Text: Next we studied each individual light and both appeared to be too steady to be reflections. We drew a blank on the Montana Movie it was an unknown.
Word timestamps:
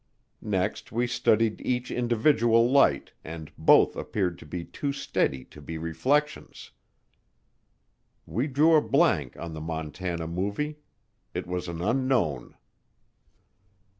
Next 0.41 0.91
we 0.91 1.05
studied 1.05 1.61
each 1.63 1.91
individual 1.91 2.67
light 2.71 3.13
and 3.23 3.51
both 3.55 3.95
appeared 3.95 4.39
to 4.39 4.47
be 4.47 4.65
too 4.65 4.91
steady 4.91 5.45
to 5.45 5.61
be 5.61 5.77
reflections. 5.77 6.71
We 8.25 8.47
drew 8.47 8.73
a 8.73 8.81
blank 8.81 9.37
on 9.37 9.53
the 9.53 9.61
Montana 9.61 10.25
Movie 10.25 10.79
it 11.35 11.45
was 11.45 11.67
an 11.67 11.81
unknown. 11.83 12.57